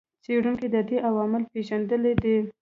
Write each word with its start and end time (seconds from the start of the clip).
څېړونکو 0.23 0.65
د 0.73 0.77
دې 0.89 0.97
عوامل 1.09 1.43
پېژندلي 1.53 2.13
دي. 2.21 2.37